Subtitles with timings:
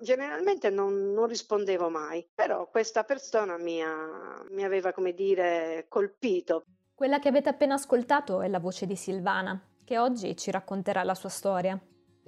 [0.00, 6.62] Generalmente non, non rispondevo mai, però questa persona mi, ha, mi aveva, come dire, colpito.
[6.94, 11.14] Quella che avete appena ascoltato è la voce di Silvana, che oggi ci racconterà la
[11.14, 11.76] sua storia.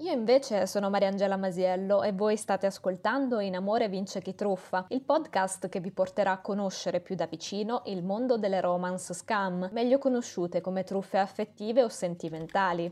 [0.01, 5.03] Io invece sono Mariangela Masiello e voi state ascoltando In Amore vince chi truffa, il
[5.03, 9.99] podcast che vi porterà a conoscere più da vicino il mondo delle romance scam, meglio
[9.99, 12.91] conosciute come truffe affettive o sentimentali.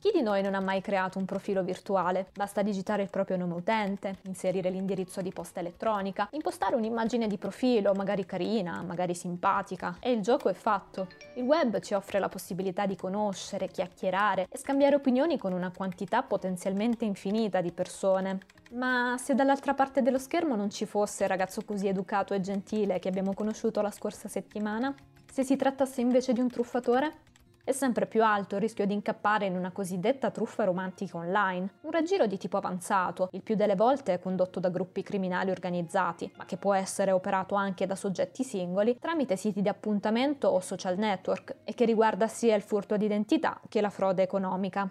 [0.00, 2.28] Chi di noi non ha mai creato un profilo virtuale?
[2.32, 7.92] Basta digitare il proprio nome utente, inserire l'indirizzo di posta elettronica, impostare un'immagine di profilo,
[7.92, 11.08] magari carina, magari simpatica, e il gioco è fatto.
[11.34, 16.22] Il web ci offre la possibilità di conoscere, chiacchierare e scambiare opinioni con una quantità
[16.22, 18.38] potenzialmente infinita di persone.
[18.70, 23.00] Ma se dall'altra parte dello schermo non ci fosse il ragazzo così educato e gentile
[23.00, 24.94] che abbiamo conosciuto la scorsa settimana?
[25.30, 27.28] Se si trattasse invece di un truffatore?
[27.62, 31.90] È sempre più alto il rischio di incappare in una cosiddetta truffa romantica online, un
[31.90, 36.56] raggiro di tipo avanzato, il più delle volte condotto da gruppi criminali organizzati, ma che
[36.56, 41.74] può essere operato anche da soggetti singoli tramite siti di appuntamento o social network e
[41.74, 44.88] che riguarda sia il furto d'identità che la frode economica.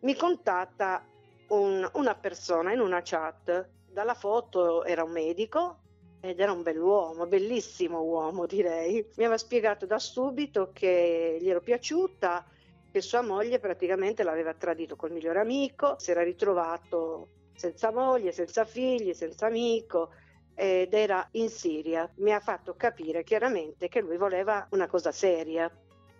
[0.00, 1.02] Mi contatta
[1.48, 5.78] un, una persona in una chat, dalla foto era un medico
[6.20, 8.94] ed era un bell'uomo, bellissimo uomo direi.
[9.16, 12.44] Mi aveva spiegato da subito che gli ero piaciuta,
[12.90, 18.64] che sua moglie praticamente l'aveva tradito col migliore amico, si era ritrovato senza moglie, senza
[18.64, 20.10] figli, senza amico
[20.54, 22.10] ed era in Siria.
[22.16, 25.70] Mi ha fatto capire chiaramente che lui voleva una cosa seria.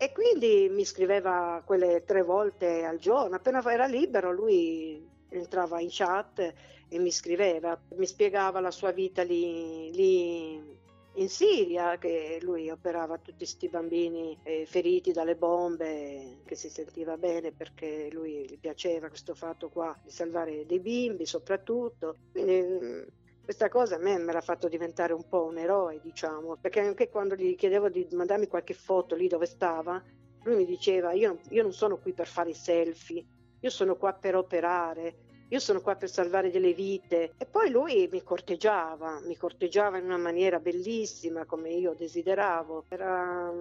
[0.00, 5.88] E quindi mi scriveva quelle tre volte al giorno, appena era libero lui entrava in
[5.90, 6.54] chat
[6.88, 10.76] e mi scriveva, mi spiegava la sua vita lì, lì
[11.14, 17.16] in Siria, che lui operava tutti questi bambini eh, feriti dalle bombe, che si sentiva
[17.16, 22.16] bene perché lui gli piaceva questo fatto qua di salvare dei bimbi soprattutto.
[22.30, 23.02] Quindi mm,
[23.42, 27.08] questa cosa a me mi ha fatto diventare un po' un eroe, diciamo, perché anche
[27.08, 30.02] quando gli chiedevo di mandarmi qualche foto lì dove stava,
[30.44, 33.24] lui mi diceva io, io non sono qui per fare i selfie,
[33.60, 35.16] io sono qua per operare,
[35.48, 37.32] io sono qua per salvare delle vite.
[37.38, 42.84] E poi lui mi corteggiava, mi corteggiava in una maniera bellissima come io desideravo.
[42.88, 43.52] Era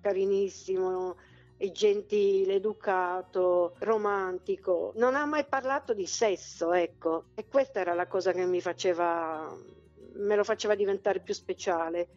[0.00, 1.16] carinissimo,
[1.72, 4.92] gentile, educato, romantico.
[4.96, 7.26] Non ha mai parlato di sesso, ecco.
[7.34, 9.56] E questa era la cosa che mi faceva,
[10.14, 12.08] me lo faceva diventare più speciale.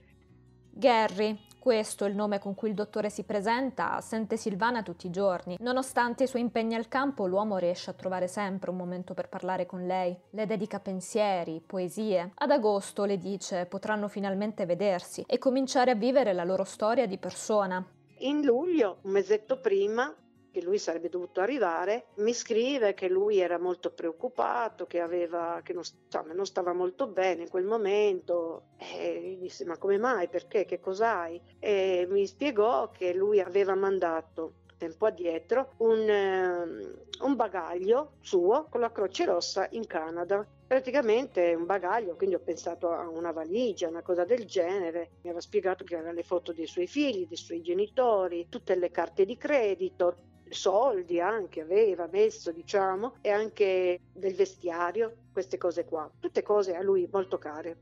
[0.81, 5.57] Gary, questo, il nome con cui il dottore si presenta, sente Silvana tutti i giorni.
[5.59, 9.67] Nonostante i suoi impegni al campo, l'uomo riesce a trovare sempre un momento per parlare
[9.67, 10.17] con lei.
[10.31, 12.31] Le dedica pensieri, poesie.
[12.33, 17.19] Ad agosto, le dice, potranno finalmente vedersi e cominciare a vivere la loro storia di
[17.19, 17.85] persona.
[18.21, 20.11] In luglio, un mesetto prima,
[20.51, 25.73] che lui sarebbe dovuto arrivare, mi scrive che lui era molto preoccupato, che, aveva, che
[25.73, 28.66] non, insomma, non stava molto bene in quel momento.
[28.78, 30.28] E gli disse: Ma come mai?
[30.28, 30.66] Perché?
[30.66, 31.41] Che cos'hai?
[31.59, 38.81] E mi spiegò che lui aveva mandato tempo addietro un, um, un bagaglio suo con
[38.81, 44.01] la Croce Rossa in Canada praticamente un bagaglio, quindi ho pensato a una valigia, una
[44.01, 45.09] cosa del genere.
[45.16, 48.90] Mi aveva spiegato che aveva le foto dei suoi figli, dei suoi genitori, tutte le
[48.90, 50.16] carte di credito,
[50.53, 56.81] soldi anche aveva messo, diciamo, e anche del vestiario, queste cose qua, tutte cose a
[56.81, 57.78] lui molto care.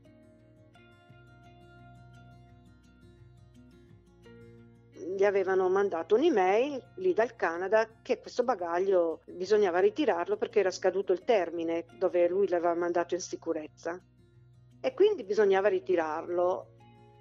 [4.92, 11.12] Gli avevano mandato un'email lì dal Canada che questo bagaglio bisognava ritirarlo perché era scaduto
[11.12, 14.00] il termine dove lui l'aveva mandato in sicurezza
[14.80, 16.66] e quindi bisognava ritirarlo.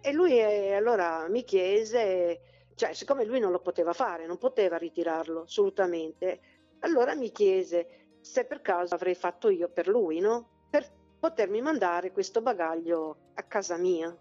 [0.01, 4.77] E lui eh, allora mi chiese cioè, siccome lui non lo poteva fare, non poteva
[4.77, 6.39] ritirarlo assolutamente,
[6.79, 10.67] allora mi chiese se per caso avrei fatto io per lui, no?
[10.69, 14.17] Per potermi mandare questo bagaglio a casa mia.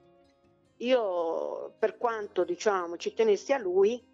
[0.78, 4.04] Io, per quanto diciamo ci tenessi a lui,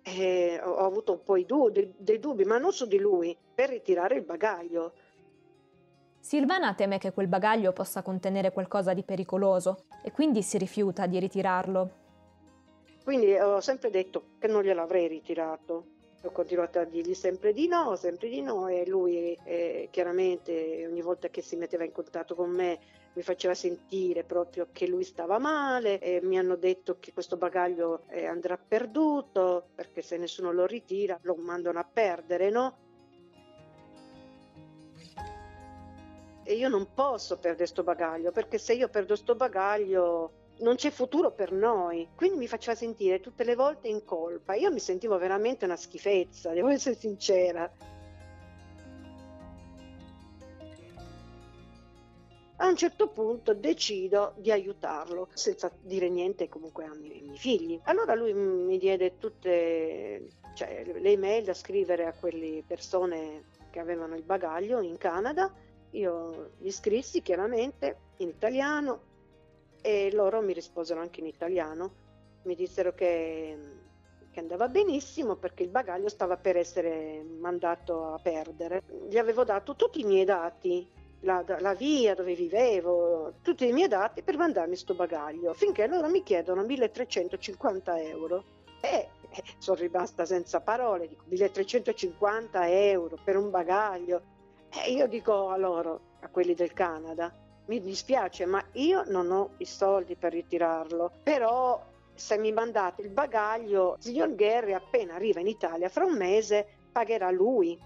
[0.00, 3.68] eh, ho avuto un po' du- dei, dei dubbi, ma non su di lui, per
[3.68, 4.94] ritirare il bagaglio.
[6.20, 11.18] Silvana teme che quel bagaglio possa contenere qualcosa di pericoloso e quindi si rifiuta di
[11.18, 12.03] ritirarlo.
[13.04, 15.92] Quindi ho sempre detto che non gliel'avrei ritirato.
[16.22, 21.02] Ho continuato a dirgli sempre di no, sempre di no e lui eh, chiaramente ogni
[21.02, 22.80] volta che si metteva in contatto con me
[23.12, 28.04] mi faceva sentire proprio che lui stava male e mi hanno detto che questo bagaglio
[28.08, 32.76] eh, andrà perduto perché se nessuno lo ritira lo mandano a perdere, no?
[36.42, 40.90] E io non posso perdere questo bagaglio perché se io perdo questo bagaglio non c'è
[40.90, 42.08] futuro per noi.
[42.14, 44.54] Quindi mi faceva sentire tutte le volte in colpa.
[44.54, 47.70] Io mi sentivo veramente una schifezza, devo essere sincera.
[52.74, 57.80] un certo punto decido di aiutarlo, senza dire niente comunque ai miei figli.
[57.84, 64.16] Allora lui mi diede tutte cioè, le email da scrivere a quelle persone che avevano
[64.16, 65.52] il bagaglio in Canada.
[65.90, 69.12] Io gli scrissi chiaramente in italiano
[69.86, 71.92] e loro mi risposero anche in italiano.
[72.44, 73.58] Mi dissero che,
[74.30, 78.82] che andava benissimo perché il bagaglio stava per essere mandato a perdere.
[79.10, 80.88] Gli avevo dato tutti i miei dati
[81.20, 86.08] la, la, via dove vivevo, tutti i miei dati per mandarmi questo bagaglio, finché loro
[86.08, 88.44] mi chiedono 1350 euro.
[88.80, 94.22] E eh, sono rimasta senza parole, dico 1350 euro per un bagaglio.
[94.70, 99.50] E io dico a loro, a quelli del Canada, mi dispiace, ma io non ho
[99.58, 101.82] i soldi per ritirarlo, però
[102.14, 107.30] se mi mandate il bagaglio, signor Gherri appena arriva in Italia, fra un mese pagherà
[107.30, 107.78] lui.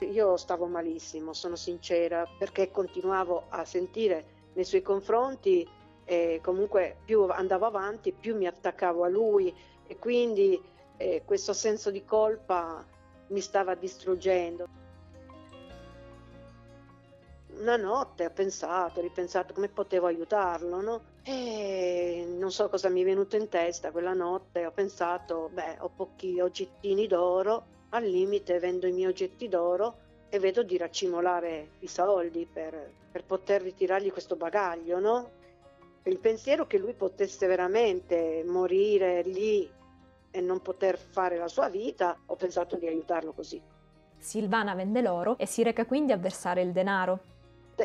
[0.00, 5.66] Io stavo malissimo, sono sincera, perché continuavo a sentire nei suoi confronti
[6.04, 9.54] e comunque più andavo avanti, più mi attaccavo a lui
[9.86, 10.60] e quindi
[10.96, 12.84] eh, questo senso di colpa
[13.28, 14.77] mi stava distruggendo.
[17.68, 21.00] Una notte ho pensato, ripensato come potevo aiutarlo, no?
[21.22, 25.90] E non so cosa mi è venuto in testa quella notte, ho pensato, beh, ho
[25.94, 29.96] pochi oggettini d'oro, al limite vendo i miei oggetti d'oro
[30.30, 35.30] e vedo di raccimolare i soldi per, per poter ritirargli questo bagaglio, no?
[36.04, 39.70] Il pensiero che lui potesse veramente morire lì
[40.30, 43.60] e non poter fare la sua vita, ho pensato di aiutarlo così.
[44.16, 47.36] Silvana vende l'oro e si reca quindi a versare il denaro.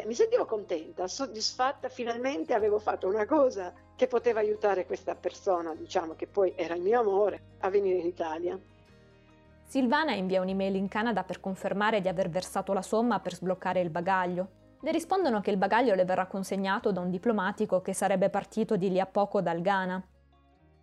[0.06, 6.16] Mi sentivo contenta, soddisfatta, finalmente avevo fatto una cosa che poteva aiutare questa persona, diciamo
[6.16, 8.60] che poi era il mio amore, a venire in Italia.
[9.66, 13.92] Silvana invia un'email in Canada per confermare di aver versato la somma per sbloccare il
[13.92, 14.48] bagaglio.
[14.82, 18.90] Le rispondono che il bagaglio le verrà consegnato da un diplomatico che sarebbe partito di
[18.90, 20.06] lì a poco dal Ghana.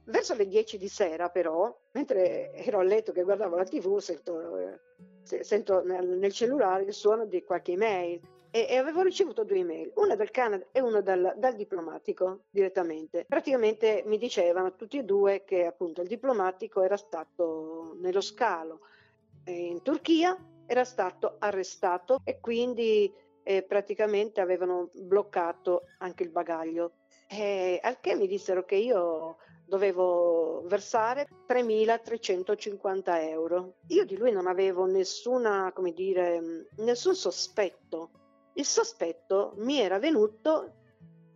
[0.04, 4.56] Verso le 10 di sera, però, mentre ero a letto che guardavo la TV, sento,
[4.56, 8.20] eh, sento nel, cellulare il suono di qualche email
[8.50, 13.25] e, e, avevo ricevuto due email, una dal Canada e una dal, dal, diplomatico direttamente.
[13.29, 18.81] Praticamente mi dicevano tutti e due che appunto il diplomatico era stato nello scalo
[19.44, 20.37] in Turchia,
[20.67, 23.12] era stato arrestato e quindi
[23.43, 26.93] eh, praticamente avevano bloccato anche il bagaglio.
[27.29, 33.75] E, al che mi dissero che io dovevo versare 3.350 euro.
[33.88, 38.11] Io di lui non avevo nessuna, come dire, nessun sospetto
[38.55, 40.73] il sospetto mi era venuto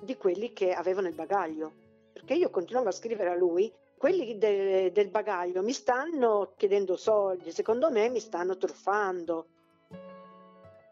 [0.01, 1.73] di quelli che avevano il bagaglio,
[2.13, 7.53] perché io continuavo a scrivere a lui, quelli de- del bagaglio mi stanno chiedendo soldi,
[7.53, 9.47] secondo me mi stanno truffando,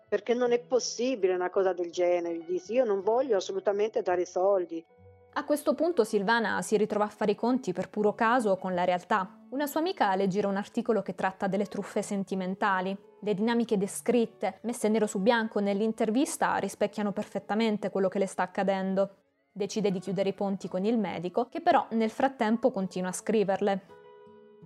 [0.09, 4.85] perché non è possibile una cosa del genere, dissi, io non voglio assolutamente dare soldi,
[5.35, 8.85] a questo punto Silvana si ritrova a fare i conti per puro caso con la
[8.85, 9.39] realtà.
[9.51, 12.95] Una sua amica le gira un articolo che tratta delle truffe sentimentali.
[13.21, 19.17] Le dinamiche descritte, messe nero su bianco nell'intervista, rispecchiano perfettamente quello che le sta accadendo.
[19.51, 23.81] Decide di chiudere i ponti con il medico, che però nel frattempo continua a scriverle.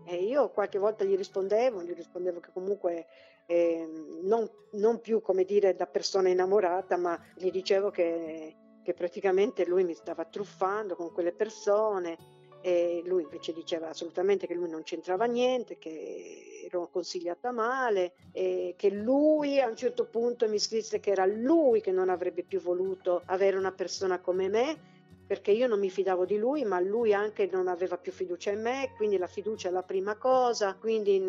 [0.04, 3.06] E io qualche volta gli rispondevo, gli rispondevo che comunque
[3.46, 3.88] eh,
[4.22, 8.54] non, non più come dire da persona innamorata, ma gli dicevo che
[8.86, 12.16] che praticamente lui mi stava truffando con quelle persone
[12.60, 18.74] e lui invece diceva assolutamente che lui non c'entrava niente, che ero consigliata male e
[18.76, 22.60] che lui a un certo punto mi scrisse che era lui che non avrebbe più
[22.60, 24.94] voluto avere una persona come me
[25.26, 28.62] perché io non mi fidavo di lui, ma lui anche non aveva più fiducia in
[28.62, 31.20] me, quindi la fiducia è la prima cosa, quindi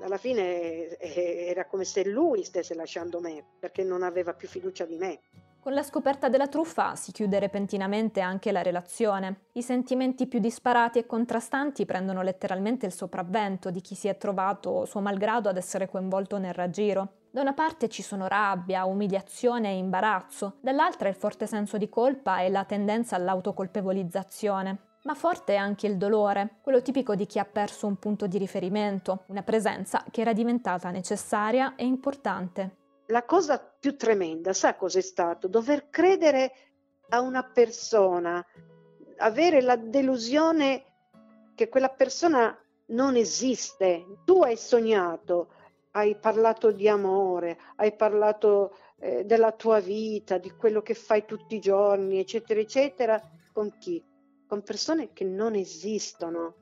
[0.00, 4.84] alla fine eh, era come se lui stesse lasciando me, perché non aveva più fiducia
[4.84, 5.20] di me.
[5.62, 9.42] Con la scoperta della truffa si chiude repentinamente anche la relazione.
[9.52, 14.86] I sentimenti più disparati e contrastanti prendono letteralmente il sopravvento di chi si è trovato,
[14.86, 17.08] suo malgrado, ad essere coinvolto nel raggiro.
[17.30, 22.40] Da una parte ci sono rabbia, umiliazione e imbarazzo, dall'altra il forte senso di colpa
[22.40, 24.78] e la tendenza all'autocolpevolizzazione.
[25.02, 28.38] Ma forte è anche il dolore, quello tipico di chi ha perso un punto di
[28.38, 32.78] riferimento, una presenza che era diventata necessaria e importante
[33.10, 35.48] la cosa più tremenda, sa cos'è stato?
[35.48, 36.52] Dover credere
[37.10, 38.44] a una persona,
[39.18, 40.84] avere la delusione
[41.54, 44.06] che quella persona non esiste.
[44.24, 45.52] Tu hai sognato,
[45.92, 51.56] hai parlato di amore, hai parlato eh, della tua vita, di quello che fai tutti
[51.56, 53.20] i giorni, eccetera, eccetera.
[53.52, 54.02] Con chi?
[54.46, 56.54] Con persone che non esistono.